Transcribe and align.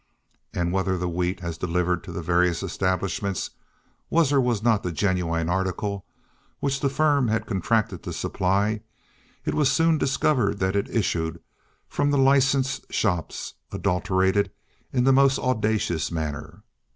And 0.51 0.73
whether 0.73 0.97
the 0.97 1.07
wheat, 1.07 1.43
as 1.43 1.59
delivered 1.59 2.03
to 2.05 2.11
the 2.11 2.23
various 2.23 2.63
establishments, 2.63 3.51
was 4.09 4.33
or 4.33 4.41
was 4.41 4.63
not 4.63 4.81
the 4.81 4.91
genuine 4.91 5.47
article 5.47 6.07
which 6.59 6.79
the 6.79 6.89
firm 6.89 7.27
had 7.27 7.45
contracted 7.45 8.01
to 8.01 8.11
supply, 8.11 8.81
it 9.45 9.53
was 9.53 9.71
soon 9.71 9.99
discovered 9.99 10.57
that 10.57 10.75
it 10.75 10.89
issued 10.89 11.39
from 11.87 12.09
the 12.09 12.17
licensed 12.17 12.91
shops 12.91 13.53
adulterated 13.71 14.49
in 14.91 15.03
the 15.03 15.13
most 15.13 15.37
audacious 15.37 16.11
manner. 16.11 16.63